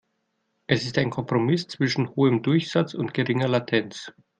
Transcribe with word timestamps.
Es 0.65 0.83
ist 0.87 0.97
ein 0.97 1.11
Kompromiss 1.11 1.67
zwischen 1.67 2.09
hohem 2.15 2.41
Durchsatz 2.41 2.95
und 2.95 3.13
geringer 3.13 3.47
Latenz. 3.47 4.11